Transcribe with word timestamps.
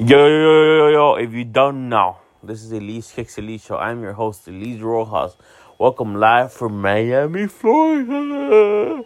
Yo, 0.00 0.16
yo, 0.16 0.40
yo, 0.40 0.64
yo, 0.64 0.88
yo, 0.88 1.14
if 1.16 1.34
you 1.34 1.44
don't 1.44 1.90
know, 1.90 2.16
this 2.42 2.62
is 2.62 2.72
Elise 2.72 3.12
Kicks 3.12 3.36
Elise 3.36 3.66
Show. 3.66 3.76
I'm 3.76 4.00
your 4.00 4.14
host, 4.14 4.48
Elise 4.48 4.80
Rojas. 4.80 5.36
Welcome 5.76 6.14
live 6.14 6.54
from 6.54 6.80
Miami, 6.80 7.46
Florida. 7.46 9.04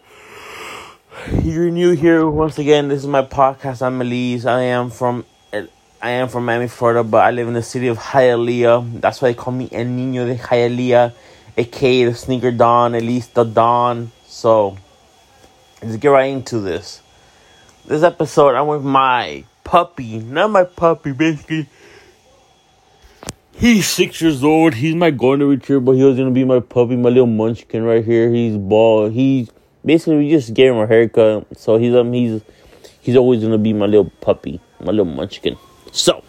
You're 1.43 1.73
new 1.73 1.97
here 1.97 2.31
once 2.31 2.61
again. 2.61 2.87
This 2.87 3.01
is 3.01 3.09
my 3.09 3.23
podcast. 3.23 3.83
I'm 3.83 4.01
Elise. 4.01 4.47
I 4.47 4.63
am 4.63 4.89
from 4.89 5.25
I 5.53 6.11
am 6.11 6.29
from 6.29 6.45
Miami, 6.45 6.69
Florida, 6.69 7.03
but 7.03 7.25
I 7.25 7.33
live 7.33 7.49
in 7.49 7.55
the 7.55 7.63
city 7.65 7.89
of 7.89 7.99
Hialeah. 7.99 9.01
That's 9.01 9.21
why 9.21 9.33
they 9.33 9.35
call 9.35 9.53
me 9.53 9.69
El 9.73 9.87
Niño 9.87 10.29
de 10.29 10.37
Hialeah, 10.37 11.13
aka 11.57 12.05
the 12.05 12.15
Sneaker 12.15 12.53
Don, 12.53 12.95
Elise 12.95 13.27
the 13.27 13.43
Don. 13.43 14.13
So 14.29 14.79
let's 15.83 15.97
get 15.97 16.07
right 16.07 16.31
into 16.31 16.61
this. 16.61 17.03
This 17.85 18.05
episode, 18.05 18.55
I'm 18.55 18.69
with 18.69 18.85
my 18.85 19.43
puppy. 19.65 20.19
Not 20.19 20.51
my 20.51 20.65
puppy, 20.65 21.13
basically. 21.13 21.69
He's 23.57 23.89
six 23.89 24.21
years 24.21 24.45
old. 24.45 24.75
He's 24.75 24.95
my 24.95 25.11
golden 25.11 25.49
retriever, 25.49 25.81
but 25.81 25.93
he 25.93 26.05
was 26.05 26.17
gonna 26.17 26.31
be 26.31 26.45
my 26.45 26.61
puppy, 26.61 26.97
my 26.97 27.09
little 27.09 27.27
munchkin 27.27 27.83
right 27.85 28.05
here. 28.05 28.31
He's 28.31 28.57
bald. 28.57 29.13
He's 29.13 29.51
basically 29.85 30.19
we 30.19 30.31
just 30.31 30.55
gave 30.55 30.73
him 30.73 30.79
a 30.79 30.87
haircut, 30.87 31.47
so 31.57 31.77
he's 31.77 31.95
um 31.95 32.13
he's 32.13 32.43
he's 33.01 33.17
always 33.17 33.43
gonna 33.43 33.59
be 33.59 33.73
my 33.73 33.87
little 33.87 34.11
puppy, 34.21 34.61
my 34.81 34.91
little 34.91 35.05
munchkin. 35.05 35.57
So 35.93 36.25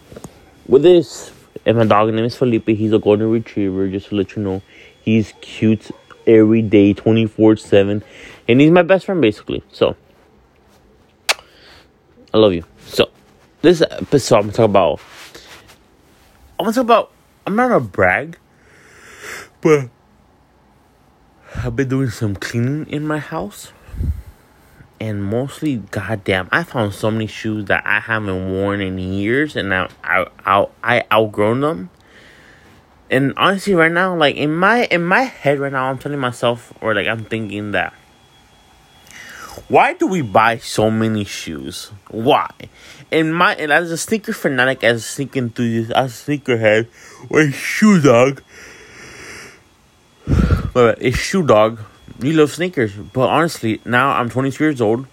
with 0.67 0.83
this, 0.83 1.31
and 1.65 1.77
my 1.77 1.85
dog 1.85 2.13
name 2.13 2.25
is 2.25 2.35
Felipe. 2.35 2.67
He's 2.67 2.93
a 2.93 2.99
golden 2.99 3.31
retriever. 3.31 3.89
Just 3.89 4.09
to 4.09 4.15
let 4.15 4.35
you 4.35 4.43
know, 4.43 4.61
he's 5.01 5.33
cute 5.41 5.89
every 6.27 6.61
day, 6.61 6.93
twenty 6.93 7.25
four 7.25 7.55
seven, 7.55 8.03
and 8.47 8.61
he's 8.61 8.71
my 8.71 8.83
best 8.83 9.05
friend 9.07 9.19
basically. 9.19 9.63
So 9.71 9.95
I 12.35 12.37
love 12.37 12.53
you. 12.53 12.65
So, 12.85 13.09
this 13.65 13.81
episode, 13.81 14.35
I'm 14.35 14.41
gonna 14.43 14.53
talk 14.53 14.65
about. 14.65 14.99
I'm 16.59 16.65
gonna 16.65 16.73
talk 16.73 16.83
about. 16.83 17.11
I'm 17.47 17.55
not 17.55 17.69
gonna 17.69 17.81
brag, 17.81 18.37
but 19.61 19.89
I've 21.55 21.75
been 21.75 21.89
doing 21.89 22.09
some 22.11 22.35
cleaning 22.35 22.87
in 22.87 23.07
my 23.07 23.17
house, 23.17 23.73
and 24.99 25.23
mostly, 25.23 25.77
goddamn, 25.77 26.47
I 26.51 26.63
found 26.63 26.93
so 26.93 27.09
many 27.09 27.25
shoes 27.25 27.65
that 27.65 27.85
I 27.87 27.99
haven't 27.99 28.51
worn 28.51 28.81
in 28.81 28.99
years, 28.99 29.55
and 29.55 29.73
I 29.73 29.89
I 30.03 30.27
I, 30.45 30.67
I 30.83 31.03
outgrown 31.11 31.61
them. 31.61 31.89
And 33.09 33.33
honestly, 33.35 33.73
right 33.73 33.91
now, 33.91 34.15
like 34.15 34.35
in 34.35 34.53
my 34.55 34.85
in 34.85 35.03
my 35.03 35.21
head 35.21 35.57
right 35.57 35.71
now, 35.71 35.89
I'm 35.89 35.97
telling 35.97 36.19
myself, 36.19 36.71
or 36.81 36.93
like 36.93 37.07
I'm 37.07 37.25
thinking 37.25 37.71
that 37.71 37.93
why 39.67 39.93
do 39.93 40.07
we 40.07 40.21
buy 40.21 40.57
so 40.57 40.91
many 40.91 41.23
shoes? 41.23 41.91
Why? 42.09 42.49
In 43.11 43.33
my 43.33 43.55
and 43.55 43.71
as 43.71 43.91
a 43.91 43.97
sneaker 43.97 44.33
fanatic, 44.33 44.83
as 44.83 44.97
a 44.97 45.07
sneaker 45.07 45.39
enthusiast, 45.39 45.91
as 45.91 46.11
a 46.11 46.31
sneakerhead, 46.31 46.87
or 47.29 47.41
a 47.41 47.51
shoe 47.51 48.01
dog, 48.01 48.43
but 50.73 51.01
a 51.01 51.11
shoe 51.11 51.45
dog, 51.45 51.79
you 52.19 52.33
love 52.33 52.51
sneakers. 52.51 52.93
But 52.95 53.29
honestly, 53.29 53.81
now 53.85 54.11
I'm 54.11 54.29
22 54.29 54.63
years 54.63 54.81
old. 54.81 55.07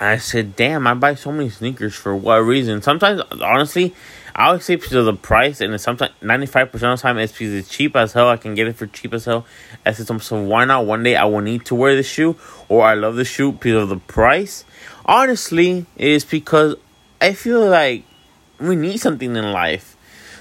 I 0.00 0.16
said, 0.16 0.56
damn, 0.56 0.86
I 0.86 0.94
buy 0.94 1.14
so 1.14 1.30
many 1.30 1.50
sneakers 1.50 1.94
for 1.94 2.16
what 2.16 2.36
reason? 2.36 2.80
Sometimes, 2.80 3.20
honestly, 3.42 3.94
I 4.34 4.46
always 4.46 4.64
say 4.64 4.76
because 4.76 4.94
of 4.94 5.04
the 5.04 5.12
price, 5.12 5.60
and 5.60 5.78
sometimes 5.78 6.12
95% 6.22 6.72
of 6.72 6.80
the 6.80 6.96
time 6.96 7.18
it's 7.18 7.32
because 7.32 7.52
it's 7.52 7.68
cheap 7.68 7.94
as 7.94 8.14
hell. 8.14 8.28
I 8.28 8.38
can 8.38 8.54
get 8.54 8.66
it 8.66 8.76
for 8.76 8.86
cheap 8.86 9.12
as 9.12 9.26
hell. 9.26 9.44
I 9.84 9.92
said, 9.92 10.06
so 10.22 10.42
why 10.42 10.64
not 10.64 10.86
one 10.86 11.02
day 11.02 11.16
I 11.16 11.24
will 11.26 11.42
need 11.42 11.66
to 11.66 11.74
wear 11.74 11.94
the 11.96 12.02
shoe, 12.02 12.36
or 12.70 12.82
I 12.82 12.94
love 12.94 13.16
the 13.16 13.26
shoe 13.26 13.52
because 13.52 13.82
of 13.82 13.88
the 13.90 13.98
price? 13.98 14.64
Honestly, 15.04 15.84
it's 15.96 16.24
because 16.24 16.76
I 17.20 17.34
feel 17.34 17.68
like 17.68 18.04
we 18.58 18.76
need 18.76 19.00
something 19.00 19.36
in 19.36 19.52
life. 19.52 19.98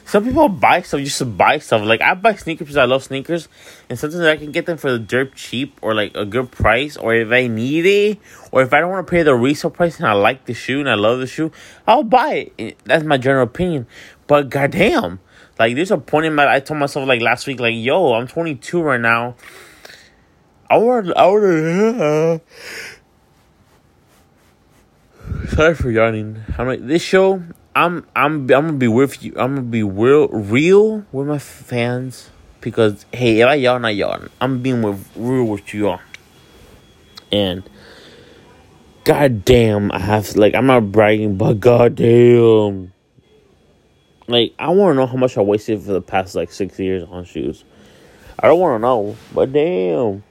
Some 0.09 0.25
people 0.25 0.49
buy 0.49 0.81
stuff 0.81 1.01
just 1.01 1.19
to 1.19 1.25
buy 1.25 1.59
stuff. 1.59 1.83
Like 1.83 2.01
I 2.01 2.15
buy 2.15 2.33
sneakers 2.33 2.65
because 2.65 2.77
I 2.77 2.85
love 2.85 3.03
sneakers, 3.03 3.47
and 3.89 3.99
sometimes 3.99 4.23
I 4.23 4.37
can 4.37 4.51
get 4.51 4.65
them 4.65 4.75
for 4.75 4.91
the 4.91 4.97
dirt 4.97 5.35
cheap 5.35 5.77
or 5.83 5.93
like 5.93 6.17
a 6.17 6.25
good 6.25 6.49
price. 6.49 6.97
Or 6.97 7.13
if 7.13 7.29
I 7.29 7.45
need 7.45 7.85
it, 7.85 8.17
or 8.51 8.63
if 8.63 8.73
I 8.73 8.79
don't 8.79 8.89
want 8.89 9.05
to 9.05 9.11
pay 9.11 9.21
the 9.21 9.35
resale 9.35 9.69
price 9.69 9.99
and 9.99 10.07
I 10.07 10.13
like 10.13 10.47
the 10.47 10.55
shoe 10.55 10.79
and 10.79 10.89
I 10.89 10.95
love 10.95 11.19
the 11.19 11.27
shoe, 11.27 11.51
I'll 11.85 12.01
buy 12.01 12.49
it. 12.57 12.79
That's 12.85 13.03
my 13.03 13.19
general 13.19 13.43
opinion. 13.43 13.85
But 14.25 14.49
goddamn, 14.49 15.19
like 15.59 15.75
there's 15.75 15.91
a 15.91 15.99
point 15.99 16.25
in 16.25 16.33
my 16.33 16.51
I 16.51 16.59
told 16.59 16.79
myself 16.79 17.07
like 17.07 17.21
last 17.21 17.45
week, 17.45 17.59
like 17.59 17.75
yo, 17.75 18.13
I'm 18.13 18.25
22 18.25 18.81
right 18.81 18.99
now. 18.99 19.35
I 20.71 20.77
want 20.77 21.15
I 21.15 21.27
want 21.27 22.41
Sorry 25.49 25.75
for 25.75 25.91
yawning. 25.91 26.41
I'm 26.57 26.65
like 26.65 26.83
this 26.87 27.03
show. 27.03 27.43
I'm 27.75 28.05
I'm 28.15 28.41
I'm 28.41 28.47
gonna 28.47 28.73
be 28.73 28.87
with 28.87 29.23
you. 29.23 29.33
I'm 29.37 29.55
gonna 29.55 29.61
be 29.61 29.83
real 29.83 30.27
real 30.29 31.05
with 31.11 31.27
my 31.27 31.37
fans 31.37 32.29
because 32.61 33.05
hey, 33.13 33.41
if 33.41 33.47
I 33.47 33.55
yawn, 33.55 33.85
I 33.85 33.91
yawn. 33.91 34.29
I'm 34.41 34.61
being 34.61 34.81
with 34.81 35.09
real 35.15 35.45
with 35.45 35.73
you 35.73 35.89
all. 35.89 36.01
And 37.31 37.63
goddamn, 39.03 39.91
I 39.91 39.99
have 39.99 40.35
like 40.35 40.55
I'm 40.55 40.65
not 40.65 40.91
bragging, 40.91 41.37
but 41.37 41.59
goddamn, 41.59 42.91
like 44.27 44.53
I 44.57 44.69
want 44.69 44.91
to 44.91 44.95
know 44.95 45.07
how 45.07 45.17
much 45.17 45.37
I 45.37 45.41
wasted 45.41 45.81
for 45.81 45.93
the 45.93 46.01
past 46.01 46.35
like 46.35 46.51
six 46.51 46.79
years 46.79 47.03
on 47.03 47.23
shoes. 47.25 47.63
I 48.39 48.47
don't 48.47 48.59
want 48.59 48.75
to 48.75 48.81
know, 48.81 49.15
but 49.33 49.53
damn. 49.53 50.23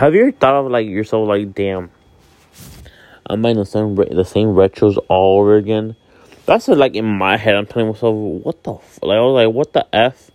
Have 0.00 0.14
you 0.14 0.22
ever 0.22 0.32
thought 0.32 0.54
of 0.54 0.70
like 0.70 0.86
yourself 0.86 1.28
like, 1.28 1.54
damn, 1.54 1.90
I'm 3.26 3.42
buying 3.42 3.58
the 3.58 3.66
same 3.66 3.96
the 3.96 4.24
same 4.24 4.46
retros 4.46 4.96
all 5.08 5.40
over 5.40 5.58
again? 5.58 5.94
That's 6.46 6.68
like 6.68 6.94
in 6.94 7.04
my 7.04 7.36
head. 7.36 7.54
I'm 7.54 7.66
telling 7.66 7.88
myself, 7.88 8.14
what 8.14 8.64
the 8.64 8.76
f-? 8.76 9.00
like 9.02 9.18
I 9.18 9.20
was 9.20 9.34
like, 9.34 9.54
what 9.54 9.74
the 9.74 9.94
f? 9.94 10.30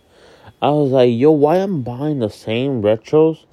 I 0.62 0.70
was 0.70 0.92
like, 0.92 1.10
yo, 1.12 1.32
why 1.32 1.56
I'm 1.56 1.82
buying 1.82 2.20
the 2.20 2.30
same 2.30 2.80
retros 2.80 3.44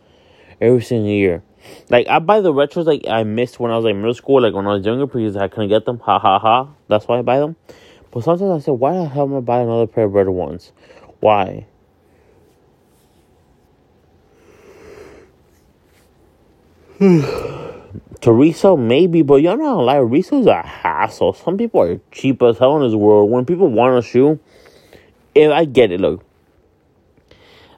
every 0.62 0.84
single 0.84 1.10
year? 1.10 1.42
Like 1.90 2.08
I 2.08 2.20
buy 2.20 2.42
the 2.42 2.54
retros 2.54 2.86
like 2.86 3.08
I 3.10 3.24
missed 3.24 3.60
when 3.60 3.72
I 3.72 3.76
was 3.76 3.86
like 3.86 3.96
middle 3.96 4.14
school, 4.14 4.40
like 4.40 4.54
when 4.54 4.68
I 4.68 4.76
was 4.76 4.86
younger 4.86 5.08
because 5.08 5.36
I 5.36 5.48
couldn't 5.48 5.70
get 5.70 5.86
them. 5.86 5.98
Ha 5.98 6.20
ha 6.20 6.38
ha. 6.38 6.70
That's 6.90 7.08
why 7.08 7.18
I 7.18 7.22
buy 7.24 7.40
them. 7.40 7.56
But 8.12 8.24
sometimes 8.24 8.52
I 8.62 8.64
say, 8.64 8.72
why 8.72 8.94
the 8.94 9.08
hell 9.08 9.24
am 9.24 9.36
I 9.36 9.40
buying 9.40 9.68
another 9.68 9.88
pair 9.88 10.04
of 10.04 10.14
red 10.14 10.30
ones? 10.30 10.74
Why? 11.22 11.66
to 17.00 18.32
resell, 18.32 18.78
maybe, 18.78 19.24
but 19.24 19.36
you're 19.36 19.58
not 19.58 19.80
lie. 19.80 19.96
Resell's 19.98 20.46
a 20.46 20.62
hassle. 20.62 21.34
Some 21.34 21.58
people 21.58 21.82
are 21.82 22.00
cheap 22.12 22.42
as 22.44 22.60
hell 22.60 22.78
in 22.78 22.84
this 22.84 22.96
world. 22.96 23.32
When 23.32 23.46
people 23.46 23.68
want 23.68 23.98
a 23.98 24.08
shoe, 24.08 24.40
if 25.34 25.52
I 25.52 25.66
get 25.66 25.92
it, 25.92 26.00
look, 26.00 26.24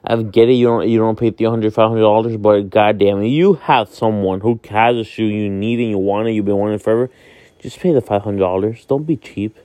I 0.04 0.20
get 0.22 0.48
it. 0.48 0.54
You 0.54 0.66
don't 0.66 0.88
you 0.88 0.98
don't 0.98 1.18
pay 1.18 1.30
three 1.30 1.46
hundred, 1.46 1.72
five 1.72 1.88
hundred 1.88 2.02
dollars, 2.02 2.36
but 2.36 2.68
goddamn 2.68 3.22
it, 3.22 3.28
you 3.28 3.54
have 3.54 3.88
someone 3.88 4.40
who 4.40 4.60
has 4.68 4.96
a 4.96 5.04
shoe 5.04 5.24
you 5.24 5.48
need 5.48 5.80
and 5.80 5.90
you 5.90 5.98
want 5.98 6.28
it. 6.28 6.32
You've 6.32 6.44
been 6.44 6.56
wanting 6.56 6.78
forever. 6.78 7.10
Just 7.58 7.80
pay 7.80 7.92
the 7.92 8.02
five 8.02 8.22
hundred 8.22 8.40
dollars. 8.40 8.84
Don't 8.84 9.04
be 9.04 9.16
cheap. 9.16 9.56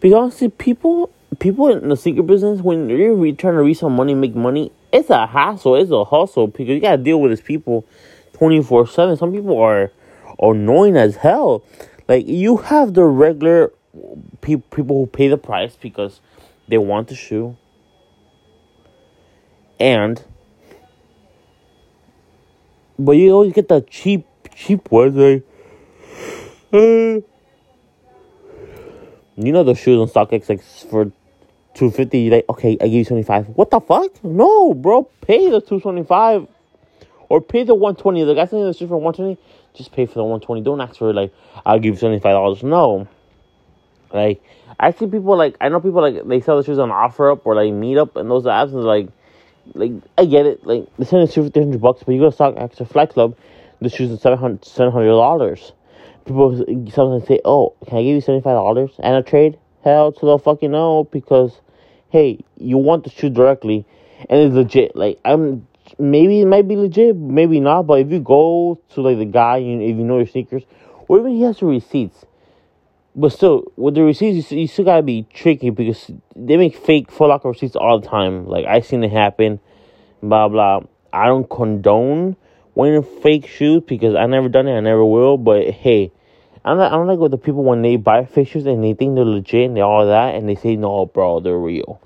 Because 0.00 0.14
honestly, 0.14 0.50
people 0.50 1.10
people 1.38 1.68
in 1.68 1.88
the 1.88 1.96
sneaker 1.96 2.22
business, 2.22 2.60
when 2.60 2.90
you're 2.90 3.16
trying 3.34 3.54
to 3.54 3.62
resell 3.62 3.88
money, 3.88 4.14
make 4.14 4.34
money, 4.34 4.70
it's 4.92 5.08
a 5.08 5.26
hassle. 5.26 5.76
It's 5.76 5.90
a 5.90 6.04
hustle 6.04 6.48
because 6.48 6.68
you 6.68 6.80
gotta 6.80 7.02
deal 7.02 7.20
with 7.20 7.32
these 7.32 7.40
people 7.40 7.86
24 8.42 8.88
7. 8.88 9.16
Some 9.16 9.30
people 9.30 9.56
are 9.56 9.92
annoying 10.40 10.96
as 10.96 11.14
hell. 11.14 11.62
Like, 12.08 12.26
you 12.26 12.56
have 12.56 12.94
the 12.94 13.04
regular 13.04 13.72
pe- 14.40 14.56
people 14.56 14.98
who 14.98 15.06
pay 15.06 15.28
the 15.28 15.36
price 15.36 15.76
because 15.80 16.20
they 16.66 16.76
want 16.76 17.06
the 17.06 17.14
shoe. 17.14 17.56
And, 19.78 20.24
but 22.98 23.12
you 23.12 23.30
always 23.30 23.52
get 23.52 23.68
the 23.68 23.80
cheap, 23.82 24.26
cheap 24.56 24.90
ones. 24.90 25.14
Like, 25.14 25.44
uh, 26.72 26.76
you 29.36 29.52
know 29.52 29.62
the 29.62 29.76
shoes 29.76 30.00
on 30.00 30.08
StockX 30.08 30.48
like 30.48 30.62
for 30.62 31.04
250 31.74 32.28
like 32.28 32.44
okay 32.50 32.76
i 32.82 32.84
give 32.84 32.92
you 32.92 33.04
25 33.04 33.48
what 33.48 33.70
the 33.70 33.80
fuck 33.80 34.22
no 34.22 34.74
bro 34.74 35.04
pay 35.22 35.48
the 35.48 35.58
225 35.58 36.46
or 37.32 37.40
pay 37.40 37.64
the 37.64 37.74
120. 37.74 38.24
The 38.24 38.34
guy 38.34 38.44
selling 38.44 38.66
the 38.66 38.74
shoe 38.74 38.86
for 38.86 38.98
120, 38.98 39.40
just 39.72 39.90
pay 39.90 40.04
for 40.04 40.16
the 40.16 40.22
120. 40.22 40.60
Don't 40.60 40.82
ask 40.82 40.96
for 40.96 41.14
like, 41.14 41.32
I'll 41.64 41.78
give 41.78 41.94
you 41.94 42.08
$75. 42.08 42.62
No. 42.62 43.08
Like, 44.12 44.42
I 44.78 44.90
see 44.90 45.06
people 45.06 45.34
like, 45.38 45.56
I 45.58 45.70
know 45.70 45.80
people 45.80 46.02
like, 46.02 46.28
they 46.28 46.42
sell 46.42 46.58
the 46.58 46.62
shoes 46.62 46.78
on 46.78 46.90
OfferUp 46.90 47.40
or 47.46 47.54
like 47.54 47.72
Meetup 47.72 48.16
and 48.16 48.30
those 48.30 48.44
apps 48.44 48.74
and 48.74 48.84
like, 48.84 49.08
like, 49.72 49.92
I 50.18 50.26
get 50.26 50.44
it. 50.44 50.66
Like, 50.66 50.94
they 50.98 51.06
sell 51.06 51.24
the 51.24 51.32
shoe 51.32 51.44
for 51.44 51.48
300 51.48 51.80
bucks, 51.80 52.02
but 52.04 52.12
you 52.12 52.20
go 52.20 52.30
to 52.30 52.36
StockX 52.36 52.78
or 52.82 52.84
Flight 52.84 53.08
Club, 53.08 53.34
the 53.80 53.88
shoes 53.88 54.12
are 54.12 54.36
$700. 54.36 54.60
$700. 54.60 55.72
People 56.26 56.56
sometimes 56.90 57.26
say, 57.26 57.40
oh, 57.46 57.72
can 57.88 57.96
I 57.96 58.02
give 58.02 58.16
you 58.16 58.20
$75 58.20 59.00
and 59.02 59.16
a 59.16 59.22
trade? 59.22 59.58
Hell 59.84 60.12
to 60.12 60.26
the 60.26 60.38
fucking 60.38 60.70
no, 60.70 61.04
because, 61.04 61.62
hey, 62.10 62.44
you 62.58 62.76
want 62.76 63.04
the 63.04 63.10
shoe 63.10 63.30
directly 63.30 63.86
and 64.28 64.38
it's 64.38 64.54
legit. 64.54 64.94
Like, 64.94 65.18
I'm 65.24 65.66
maybe 66.02 66.40
it 66.40 66.46
might 66.46 66.66
be 66.66 66.76
legit, 66.76 67.16
maybe 67.16 67.60
not. 67.60 67.82
But 67.82 68.00
if 68.00 68.10
you 68.10 68.20
go 68.20 68.80
to 68.90 69.00
like 69.00 69.18
the 69.18 69.24
guy, 69.24 69.58
you, 69.58 69.80
if 69.80 69.96
you 69.96 70.04
know 70.04 70.18
your 70.18 70.26
sneakers, 70.26 70.64
or 71.08 71.20
even 71.20 71.32
he 71.32 71.42
has 71.42 71.60
the 71.60 71.66
receipts, 71.66 72.26
but 73.14 73.32
still 73.32 73.64
with 73.76 73.94
the 73.94 74.02
receipts, 74.02 74.50
you, 74.50 74.60
you 74.60 74.66
still 74.66 74.84
gotta 74.84 75.02
be 75.02 75.26
tricky 75.32 75.70
because 75.70 76.10
they 76.34 76.56
make 76.56 76.76
fake 76.76 77.10
Foot 77.10 77.28
Locker 77.28 77.48
receipts 77.48 77.76
all 77.76 78.00
the 78.00 78.08
time. 78.08 78.46
Like 78.46 78.66
I 78.66 78.80
seen 78.80 79.04
it 79.04 79.12
happen, 79.12 79.60
blah 80.22 80.48
blah. 80.48 80.80
I 81.12 81.26
don't 81.26 81.48
condone 81.48 82.36
wearing 82.74 83.02
fake 83.02 83.46
shoes 83.46 83.82
because 83.86 84.14
I 84.14 84.26
never 84.26 84.48
done 84.48 84.66
it. 84.66 84.76
I 84.76 84.80
never 84.80 85.04
will. 85.04 85.38
But 85.38 85.70
hey, 85.70 86.10
I'm 86.64 86.78
not. 86.78 86.92
I'm 86.92 87.06
like 87.06 87.18
with 87.18 87.30
the 87.30 87.38
people 87.38 87.62
when 87.62 87.82
they 87.82 87.96
buy 87.96 88.24
fake 88.24 88.48
shoes 88.48 88.66
and 88.66 88.82
they 88.82 88.94
think 88.94 89.14
they're 89.14 89.24
legit 89.24 89.66
and 89.66 89.76
they 89.76 89.82
all 89.82 90.06
that 90.06 90.34
and 90.34 90.48
they 90.48 90.56
say 90.56 90.74
no, 90.74 91.06
bro, 91.06 91.40
they're 91.40 91.58
real. 91.58 92.00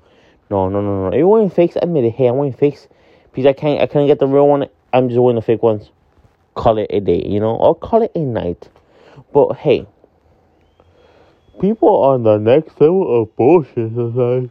No, 0.49 0.69
no, 0.69 0.81
no, 0.81 1.03
no. 1.03 1.07
If 1.07 1.15
you're 1.15 1.27
wearing 1.27 1.49
fakes, 1.49 1.77
admit 1.81 2.05
it. 2.05 2.11
Hey, 2.11 2.27
I'm 2.27 2.37
wearing 2.37 2.53
fakes 2.53 2.87
because 3.37 3.49
I 3.49 3.53
can't. 3.53 3.79
I 3.79 3.85
can't 3.85 4.07
get 4.07 4.17
the 4.17 4.25
real 4.25 4.47
one. 4.47 4.67
I'm 4.91 5.09
just 5.09 5.21
wearing 5.21 5.35
the 5.35 5.43
fake 5.43 5.61
ones. 5.61 5.91
Call 6.55 6.79
it 6.79 6.87
a 6.89 6.99
day, 6.99 7.23
you 7.23 7.39
know, 7.39 7.55
or 7.55 7.75
call 7.75 8.01
it 8.01 8.11
a 8.15 8.19
night. 8.19 8.67
But 9.31 9.53
hey, 9.57 9.85
people 11.61 12.03
on 12.03 12.23
the 12.23 12.39
next 12.39 12.81
level 12.81 13.21
of 13.21 13.35
bullshit 13.35 13.93
society. 13.93 14.49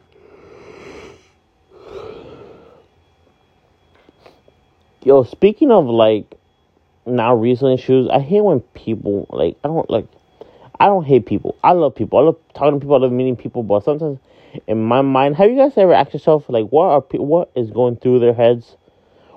Yo, 5.02 5.24
speaking 5.24 5.72
of 5.72 5.86
like 5.86 6.36
now 7.06 7.34
recent 7.34 7.80
shoes, 7.80 8.08
I 8.08 8.20
hate 8.20 8.44
when 8.44 8.60
people 8.60 9.26
like 9.30 9.56
I 9.64 9.66
don't 9.66 9.90
like 9.90 10.06
I 10.80 10.86
don't 10.86 11.04
hate 11.04 11.26
people. 11.26 11.56
I 11.62 11.72
love 11.72 11.94
people. 11.94 12.18
I 12.18 12.22
love 12.22 12.36
talking 12.54 12.74
to 12.74 12.84
people. 12.84 12.96
I 12.96 12.98
love 12.98 13.12
meeting 13.12 13.36
people. 13.36 13.62
But 13.62 13.84
sometimes, 13.84 14.18
in 14.66 14.82
my 14.82 15.02
mind, 15.02 15.36
have 15.36 15.50
you 15.50 15.56
guys 15.56 15.72
ever 15.76 15.92
asked 15.92 16.12
yourself 16.12 16.44
like, 16.48 16.66
what 16.66 16.86
are 16.86 17.00
pe- 17.00 17.18
what 17.18 17.50
is 17.54 17.70
going 17.70 17.96
through 17.96 18.20
their 18.20 18.34
heads? 18.34 18.76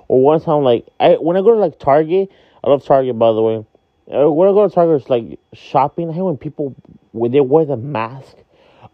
Or 0.08 0.22
one 0.22 0.42
time, 0.42 0.64
like, 0.64 0.88
I 1.00 1.14
when 1.14 1.38
I 1.38 1.42
go 1.42 1.54
to 1.54 1.60
like 1.60 1.80
Target, 1.80 2.30
I 2.64 2.70
love 2.70 2.84
Target 2.86 3.18
by 3.18 3.32
the 3.32 3.42
way. 3.42 3.66
Uh, 4.12 4.32
when 4.32 4.50
I 4.50 4.52
go 4.52 4.68
to 4.68 4.74
Target, 4.74 5.02
it's 5.02 5.10
like 5.10 5.40
shopping. 5.54 6.10
I 6.10 6.14
hate 6.14 6.22
when 6.22 6.38
people 6.38 6.76
when 7.12 7.32
they 7.32 7.42
wear 7.42 7.66
the 7.66 7.78
mask 7.78 8.36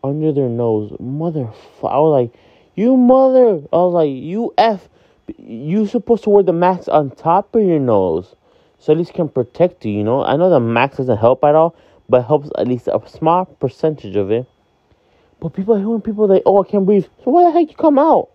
under 0.04 0.32
their 0.32 0.50
nose. 0.50 0.96
Mother, 1.00 1.48
I 1.84 1.98
was 2.00 2.32
like, 2.32 2.42
you 2.76 2.98
mother. 2.98 3.62
I 3.72 3.78
was 3.78 3.94
like, 3.94 4.10
you 4.12 4.54
f 4.58 4.90
you 5.38 5.88
supposed 5.88 6.24
to 6.24 6.30
wear 6.30 6.44
the 6.44 6.54
mask 6.54 6.88
on 6.90 7.10
top 7.12 7.56
of 7.56 7.64
your 7.64 7.80
nose 7.80 8.36
so 8.78 8.92
at 8.92 8.98
least 8.98 9.14
can 9.14 9.28
protect 9.28 9.86
you 9.86 9.92
you 9.92 10.04
know 10.04 10.24
i 10.24 10.36
know 10.36 10.50
the 10.50 10.60
mask 10.60 10.98
doesn't 10.98 11.18
help 11.18 11.44
at 11.44 11.56
all 11.56 11.76
but 12.10 12.26
helps 12.26 12.50
at 12.58 12.68
least 12.68 12.88
a 12.88 13.00
small 13.08 13.46
percentage 13.46 14.16
of 14.16 14.32
it 14.32 14.46
but 15.40 15.50
people 15.50 15.76
are 15.76 15.80
hearing 15.80 16.02
people 16.02 16.28
like 16.28 16.44
oh 16.46 16.64
i 16.64 16.68
can't 16.68 16.86
breathe 16.86 17.06
so 17.24 17.32
why 17.32 17.44
the 17.44 17.52
heck 17.52 17.70
you 17.70 17.76
come 17.76 18.00
out 18.00 18.30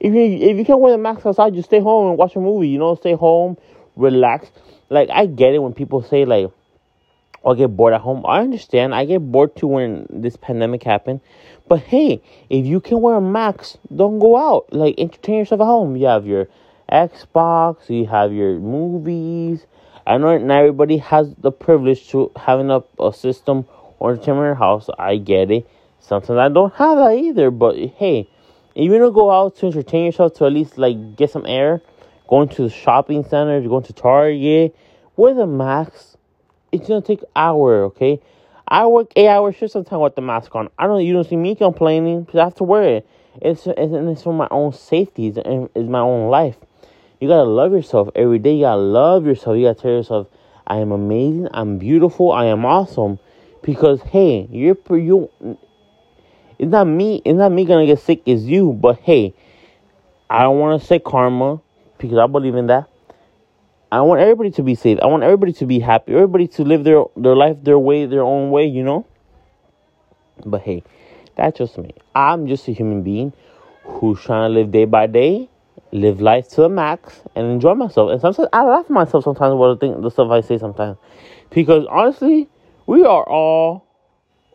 if 0.00 0.12
you 0.12 0.22
if 0.22 0.56
you 0.56 0.64
can't 0.64 0.80
wear 0.80 0.92
the 0.92 0.98
mask 0.98 1.24
outside 1.26 1.54
just 1.54 1.68
stay 1.68 1.80
home 1.80 2.10
and 2.10 2.18
watch 2.18 2.36
a 2.36 2.40
movie 2.40 2.68
you 2.68 2.78
know 2.78 2.94
stay 2.94 3.14
home 3.14 3.56
relax 3.96 4.50
like 4.90 5.08
i 5.10 5.26
get 5.26 5.54
it 5.54 5.58
when 5.58 5.72
people 5.72 6.02
say 6.02 6.24
like 6.24 6.50
oh, 7.46 7.52
I 7.52 7.54
get 7.54 7.76
bored 7.76 7.94
at 7.94 8.00
home. 8.00 8.26
I 8.26 8.40
understand. 8.40 8.94
I 8.94 9.04
get 9.04 9.20
bored 9.20 9.56
too 9.56 9.68
when 9.68 10.06
this 10.10 10.36
pandemic 10.36 10.82
happened. 10.82 11.20
But 11.68 11.80
hey, 11.80 12.20
if 12.50 12.66
you 12.66 12.80
can 12.80 13.00
wear 13.00 13.16
a 13.16 13.20
mask, 13.20 13.78
don't 13.94 14.18
go 14.18 14.36
out. 14.36 14.72
Like 14.72 14.96
entertain 14.98 15.36
yourself 15.36 15.60
at 15.60 15.64
home. 15.64 15.96
You 15.96 16.06
have 16.06 16.26
your 16.26 16.48
Xbox, 16.90 17.88
you 17.88 18.06
have 18.06 18.32
your 18.32 18.58
movies. 18.58 19.66
I 20.06 20.18
know 20.18 20.36
not 20.38 20.58
everybody 20.58 20.98
has 20.98 21.34
the 21.38 21.50
privilege 21.50 22.08
to 22.10 22.30
having 22.36 22.70
a, 22.70 22.82
a 23.00 23.12
system 23.12 23.66
or 23.98 24.12
entertainment 24.12 24.50
in 24.50 24.56
house. 24.56 24.88
I 24.98 25.16
get 25.16 25.50
it. 25.50 25.68
Sometimes 26.00 26.38
I 26.38 26.48
don't 26.48 26.72
have 26.74 26.98
that 26.98 27.12
either. 27.18 27.50
But 27.50 27.76
hey, 27.76 28.28
if 28.74 28.84
you 28.84 28.98
don't 28.98 29.12
go 29.12 29.30
out 29.30 29.56
to 29.56 29.66
entertain 29.66 30.06
yourself 30.06 30.34
to 30.34 30.46
at 30.46 30.52
least 30.52 30.78
like 30.78 31.16
get 31.16 31.30
some 31.30 31.46
air, 31.46 31.82
going 32.28 32.48
to 32.50 32.62
the 32.62 32.70
shopping 32.70 33.24
center, 33.24 33.60
going 33.62 33.84
to 33.84 33.92
Target, 33.92 34.76
wear 35.16 35.34
the 35.34 35.46
mask 35.46 36.16
it's 36.72 36.88
gonna 36.88 37.02
take 37.02 37.22
hour, 37.34 37.84
okay? 37.84 38.20
I 38.68 38.86
work 38.86 39.12
eight 39.16 39.28
hour 39.28 39.52
shifts 39.52 39.74
sometimes 39.74 40.00
with 40.00 40.14
the 40.16 40.22
mask 40.22 40.54
on. 40.54 40.68
I 40.78 40.86
don't. 40.86 41.04
You 41.04 41.12
don't 41.12 41.28
see 41.28 41.36
me 41.36 41.54
complaining 41.54 42.24
because 42.24 42.40
I 42.40 42.44
have 42.44 42.54
to 42.56 42.64
wear 42.64 42.96
it. 42.96 43.08
It's 43.40 43.66
it's, 43.66 43.76
it's 43.78 44.22
for 44.22 44.32
my 44.32 44.48
own 44.50 44.72
safety. 44.72 45.28
It's, 45.28 45.38
it's 45.74 45.88
my 45.88 46.00
own 46.00 46.28
life. 46.30 46.56
You 47.20 47.28
gotta 47.28 47.48
love 47.48 47.72
yourself 47.72 48.08
every 48.14 48.38
day. 48.38 48.54
You 48.54 48.62
gotta 48.62 48.80
love 48.80 49.26
yourself. 49.26 49.56
You 49.56 49.66
gotta 49.66 49.80
tell 49.80 49.90
yourself, 49.92 50.26
"I 50.66 50.78
am 50.78 50.92
amazing. 50.92 51.48
I'm 51.52 51.78
beautiful. 51.78 52.32
I 52.32 52.46
am 52.46 52.64
awesome." 52.66 53.18
Because 53.62 54.02
hey, 54.02 54.48
you're 54.50 54.76
you. 54.90 55.30
It's 56.58 56.70
not 56.70 56.86
me. 56.86 57.22
It's 57.24 57.38
not 57.38 57.52
me 57.52 57.64
gonna 57.64 57.86
get 57.86 57.98
sick. 57.98 58.22
It's 58.26 58.42
you. 58.42 58.72
But 58.72 58.98
hey, 59.00 59.34
I 60.28 60.42
don't 60.42 60.58
want 60.58 60.80
to 60.80 60.86
say 60.86 60.98
karma 60.98 61.60
because 61.98 62.18
I 62.18 62.26
believe 62.26 62.54
in 62.54 62.66
that. 62.66 62.88
I 63.90 64.00
want 64.02 64.20
everybody 64.20 64.50
to 64.50 64.62
be 64.62 64.74
safe. 64.74 64.98
I 65.00 65.06
want 65.06 65.22
everybody 65.22 65.52
to 65.54 65.66
be 65.66 65.78
happy. 65.78 66.12
Everybody 66.12 66.48
to 66.48 66.64
live 66.64 66.84
their 66.84 67.04
their 67.16 67.36
life 67.36 67.56
their 67.62 67.78
way, 67.78 68.04
their 68.06 68.22
own 68.22 68.50
way, 68.50 68.66
you 68.66 68.82
know? 68.82 69.06
But 70.44 70.62
hey, 70.62 70.82
that's 71.36 71.56
just 71.58 71.78
me. 71.78 71.94
I'm 72.14 72.46
just 72.46 72.68
a 72.68 72.72
human 72.72 73.02
being 73.02 73.32
who's 73.84 74.20
trying 74.20 74.50
to 74.50 74.54
live 74.54 74.70
day 74.70 74.84
by 74.84 75.06
day, 75.06 75.48
live 75.96 76.20
life 76.20 76.48
to 76.50 76.62
the 76.62 76.68
max, 76.68 77.22
and 77.34 77.50
enjoy 77.50 77.74
myself. 77.74 78.10
And 78.10 78.20
sometimes 78.20 78.48
I 78.52 78.62
laugh 78.62 78.84
at 78.84 78.90
myself 78.90 79.24
sometimes 79.24 79.54
what 79.54 79.74
the 79.74 79.86
thing, 79.86 80.00
the 80.00 80.10
stuff 80.10 80.30
I 80.30 80.40
say 80.40 80.58
sometimes, 80.58 80.96
because 81.50 81.86
honestly, 81.90 82.48
we 82.86 83.04
are 83.04 83.24
all 83.24 83.86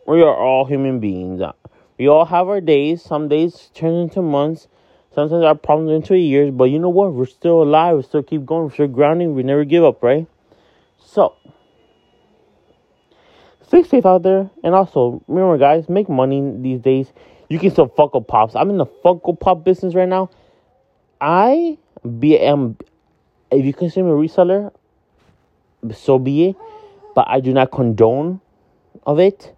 we 0.06 0.22
are 0.22 0.34
all 0.34 0.64
human 0.64 1.00
beings. 1.00 1.40
Uh, 1.40 1.52
we 1.98 2.08
all 2.08 2.24
have 2.24 2.48
our 2.48 2.60
days. 2.60 3.02
Some 3.02 3.28
days 3.28 3.70
turn 3.74 3.94
into 3.94 4.22
months. 4.22 4.68
Sometimes 5.14 5.44
our 5.44 5.54
problems 5.54 5.92
into 5.92 6.16
years, 6.16 6.50
but 6.50 6.64
you 6.64 6.78
know 6.78 6.88
what? 6.88 7.12
We're 7.12 7.26
still 7.26 7.62
alive. 7.62 7.96
We 7.96 8.02
still 8.02 8.22
keep 8.22 8.46
going. 8.46 8.64
We're 8.64 8.72
still 8.72 8.88
grounding. 8.88 9.34
We 9.34 9.42
never 9.42 9.64
give 9.64 9.84
up, 9.84 10.02
right? 10.02 10.26
So, 11.04 11.36
stay 13.66 13.82
safe 13.82 14.06
out 14.06 14.22
there. 14.22 14.48
And 14.64 14.74
also, 14.74 15.22
remember, 15.28 15.58
guys, 15.58 15.90
make 15.90 16.08
money 16.08 16.54
these 16.56 16.80
days. 16.80 17.12
You 17.50 17.58
can 17.58 17.74
sell 17.74 17.88
Funko 17.88 18.26
Pops. 18.26 18.56
I'm 18.56 18.70
in 18.70 18.78
the 18.78 18.86
Funko 18.86 19.38
Pop 19.38 19.64
business 19.64 19.94
right 19.94 20.08
now. 20.08 20.30
I 21.22 21.78
be 22.18 22.36
am 22.36 22.76
if 23.52 23.64
you 23.64 23.72
consider 23.72 24.04
me 24.04 24.10
a 24.10 24.14
reseller, 24.14 24.72
so 25.94 26.18
be 26.18 26.48
it. 26.48 26.56
But 27.14 27.28
I 27.28 27.38
do 27.38 27.52
not 27.52 27.70
condone 27.70 28.40
of 29.06 29.20
it 29.20 29.54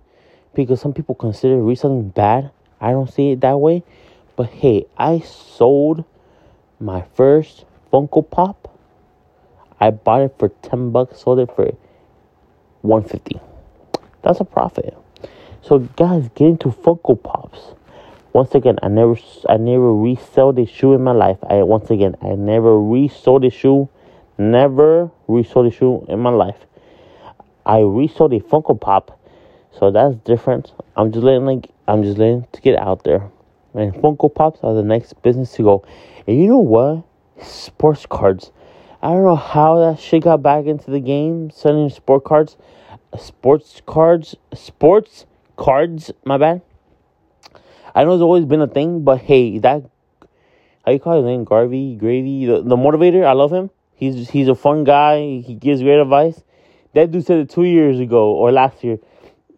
because 0.54 0.80
some 0.80 0.92
people 0.92 1.14
consider 1.14 1.56
reselling 1.62 2.10
bad. 2.10 2.50
I 2.80 2.90
don't 2.90 3.10
see 3.10 3.30
it 3.30 3.40
that 3.40 3.58
way. 3.58 3.82
But 4.36 4.50
hey, 4.50 4.84
I 4.98 5.20
sold 5.20 6.04
my 6.80 7.04
first 7.14 7.64
Funko 7.90 8.28
Pop. 8.28 8.76
I 9.80 9.90
bought 9.90 10.22
it 10.22 10.34
for 10.38 10.48
10 10.48 10.90
bucks, 10.90 11.20
sold 11.20 11.38
it 11.38 11.50
for 11.54 11.72
150. 12.82 13.40
That's 14.22 14.40
a 14.40 14.44
profit. 14.44 14.96
So 15.62 15.78
guys, 15.78 16.28
get 16.34 16.48
into 16.48 16.68
Funko 16.68 17.22
Pops. 17.22 17.74
Once 18.34 18.52
again, 18.56 18.76
I 18.82 18.88
never 18.88 19.16
I 19.48 19.58
never 19.58 19.94
resold 19.94 20.58
a 20.58 20.66
shoe 20.66 20.92
in 20.92 21.04
my 21.04 21.12
life. 21.12 21.38
I 21.48 21.62
once 21.62 21.88
again 21.88 22.16
I 22.20 22.34
never 22.34 22.76
resold 22.80 23.44
a 23.44 23.50
shoe. 23.50 23.88
Never 24.36 25.12
resold 25.28 25.66
a 25.66 25.70
shoe 25.70 26.04
in 26.08 26.18
my 26.18 26.30
life. 26.30 26.66
I 27.64 27.78
resold 27.78 28.32
a 28.32 28.40
Funko 28.40 28.80
Pop. 28.80 29.20
So 29.70 29.92
that's 29.92 30.16
different. 30.16 30.72
I'm 30.96 31.12
just 31.12 31.22
letting 31.24 31.46
like 31.46 31.70
I'm 31.86 32.02
just 32.02 32.18
letting 32.18 32.48
to 32.50 32.60
get 32.60 32.76
out 32.76 33.04
there. 33.04 33.30
And 33.72 33.94
Funko 33.94 34.34
Pops 34.34 34.58
are 34.64 34.74
the 34.74 34.82
next 34.82 35.22
business 35.22 35.52
to 35.52 35.62
go. 35.62 35.84
And 36.26 36.36
you 36.36 36.48
know 36.48 36.58
what? 36.58 37.04
Sports 37.40 38.04
cards. 38.04 38.50
I 39.00 39.10
don't 39.10 39.22
know 39.22 39.36
how 39.36 39.78
that 39.78 40.00
shit 40.00 40.24
got 40.24 40.42
back 40.42 40.66
into 40.66 40.90
the 40.90 40.98
game, 40.98 41.50
selling 41.50 41.88
sport 41.88 42.24
cards. 42.24 42.56
Sports 43.16 43.80
cards. 43.86 44.34
Sports 44.52 45.26
cards, 45.56 46.10
my 46.24 46.36
bad. 46.36 46.62
I 47.94 48.04
know 48.04 48.14
it's 48.14 48.22
always 48.22 48.44
been 48.44 48.60
a 48.60 48.66
thing, 48.66 49.04
but 49.04 49.18
hey, 49.20 49.58
that 49.58 49.84
how 50.84 50.92
you 50.92 50.98
call 50.98 51.16
his 51.16 51.24
name? 51.24 51.44
Garvey, 51.44 51.96
Gravy, 51.96 52.46
the, 52.46 52.62
the 52.62 52.76
motivator. 52.76 53.24
I 53.24 53.32
love 53.32 53.52
him. 53.52 53.70
He's 53.94 54.30
he's 54.30 54.48
a 54.48 54.54
fun 54.54 54.84
guy. 54.84 55.40
He 55.40 55.54
gives 55.54 55.82
great 55.82 56.00
advice. 56.00 56.42
That 56.94 57.10
dude 57.10 57.24
said 57.24 57.38
it 57.38 57.50
two 57.50 57.64
years 57.64 57.98
ago 58.00 58.32
or 58.32 58.52
last 58.52 58.84
year 58.84 58.98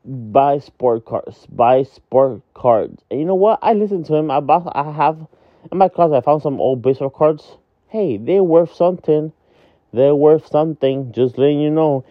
buy 0.07 0.59
sport 0.59 1.05
cards, 1.05 1.47
buy 1.47 1.83
sport 1.83 2.41
cards. 2.55 3.03
And 3.11 3.21
you 3.21 3.27
know 3.27 3.35
what? 3.35 3.59
I 3.63 3.73
listened 3.75 4.07
to 4.07 4.15
him. 4.15 4.31
I 4.31 4.41
bought, 4.41 4.71
I 4.75 4.91
have 4.93 5.27
in 5.71 5.79
my 5.79 5.89
closet. 5.89 6.17
I 6.17 6.21
found 6.21 6.43
some 6.43 6.61
old 6.61 6.83
baseball 6.83 7.11
cards. 7.11 7.57
Hey, 7.89 8.17
they're 8.17 8.45
worth 8.45 8.75
something. 8.75 9.33
They're 9.93 10.15
worth 10.15 10.47
something. 10.47 11.13
Just 11.13 11.39
letting 11.39 11.61
you 11.61 11.71
know. 11.71 12.05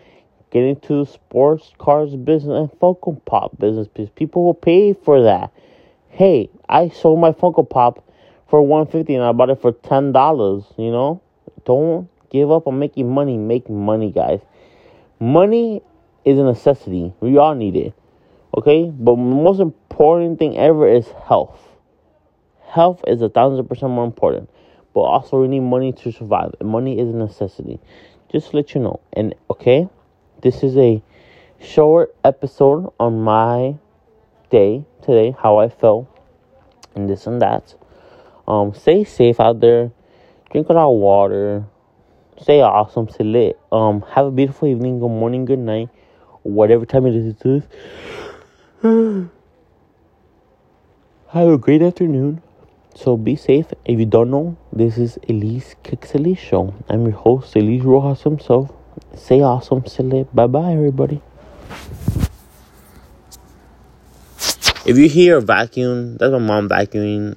Get 0.51 0.63
into 0.63 1.05
sports 1.05 1.73
cards 1.77 2.15
business 2.15 2.69
and 2.69 2.79
Funko 2.79 3.23
Pop 3.25 3.57
business 3.59 3.87
because 3.87 4.09
people 4.11 4.45
will 4.45 4.53
pay 4.53 4.93
for 4.93 5.21
that. 5.23 5.51
Hey, 6.15 6.49
I 6.69 6.87
sold 6.87 7.19
my 7.19 7.33
Funko 7.33 7.69
Pop 7.69 8.01
for 8.49 8.61
one 8.61 8.87
fifty 8.87 9.15
and 9.15 9.23
I 9.23 9.33
bought 9.33 9.49
it 9.49 9.61
for 9.61 9.73
ten 9.73 10.13
dollars. 10.13 10.63
You 10.77 10.89
know, 10.89 11.21
don't 11.65 12.07
give 12.29 12.49
up 12.49 12.67
on 12.67 12.79
making 12.79 13.13
money. 13.13 13.37
Make 13.37 13.69
money, 13.69 14.11
guys. 14.11 14.39
Money 15.19 15.81
is 16.23 16.39
a 16.39 16.43
necessity. 16.43 17.13
We 17.19 17.37
all 17.37 17.53
need 17.53 17.75
it. 17.75 17.93
Okay? 18.57 18.89
But 18.89 19.17
the 19.17 19.21
most 19.21 19.59
important 19.59 20.39
thing 20.39 20.57
ever 20.57 20.87
is 20.87 21.05
health. 21.27 21.59
Health 22.69 23.03
is 23.07 23.21
a 23.21 23.27
thousand 23.27 23.67
percent 23.67 23.91
more 23.91 24.05
important. 24.05 24.49
but 24.95 25.01
also 25.01 25.41
we 25.41 25.49
need 25.49 25.59
money 25.59 25.91
to 25.91 26.11
survive. 26.11 26.55
Money 26.63 26.97
is 26.97 27.09
a 27.09 27.17
necessity. 27.17 27.79
Just 28.31 28.53
let 28.53 28.73
you 28.73 28.79
know. 28.79 29.01
And 29.11 29.35
okay, 29.51 29.89
this 30.41 30.63
is 30.63 30.77
a 30.77 31.03
short 31.59 32.15
episode 32.23 32.91
on 32.97 33.19
my 33.21 33.75
day 34.49 34.85
today, 35.01 35.35
how 35.41 35.57
I 35.57 35.69
felt, 35.69 36.07
and 36.95 37.09
this 37.09 37.27
and 37.27 37.41
that. 37.41 37.75
Um, 38.47 38.73
stay 38.73 39.03
safe 39.03 39.39
out 39.39 39.59
there. 39.59 39.91
Drink 40.51 40.69
a 40.69 40.73
lot 40.73 40.91
of 40.91 40.97
water. 40.99 41.65
Stay 42.41 42.61
awesome. 42.61 43.09
Stay 43.09 43.23
lit. 43.23 43.59
Um, 43.71 44.01
have 44.13 44.27
a 44.27 44.31
beautiful 44.31 44.67
evening. 44.67 44.99
Good 44.99 45.09
morning. 45.09 45.45
Good 45.45 45.59
night. 45.59 45.89
Whatever 46.43 46.85
time 46.85 47.05
it 47.07 47.15
is. 47.15 47.63
have 51.29 51.47
a 51.47 51.57
great 51.57 51.81
afternoon. 51.81 52.41
So 52.95 53.17
be 53.17 53.35
safe. 53.35 53.73
If 53.83 53.99
you 53.99 54.05
don't 54.05 54.31
know, 54.31 54.55
this 54.71 54.97
is 54.97 55.19
Elise 55.27 55.75
Kicks 55.83 56.13
Show. 56.39 56.73
I'm 56.87 57.03
your 57.05 57.17
host, 57.17 57.53
Elise 57.55 57.83
Rojas 57.83 58.23
himself. 58.23 58.71
Stay 59.15 59.41
awesome, 59.41 59.85
stay 59.85 60.03
lit. 60.03 60.33
Bye 60.33 60.47
bye, 60.47 60.71
everybody. 60.71 61.21
If 64.85 64.97
you 64.97 65.09
hear 65.09 65.37
a 65.37 65.41
vacuum, 65.41 66.17
that's 66.17 66.31
my 66.31 66.37
mom 66.37 66.69
vacuuming 66.69 67.35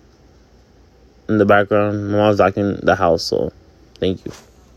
in 1.31 1.39
the 1.39 1.47
background. 1.47 2.13
My 2.13 2.19
mom's 2.19 2.39
vacuuming 2.39 2.85
the 2.85 2.95
house, 2.95 3.23
so 3.25 3.53
thank 3.99 4.25
you. 4.27 4.33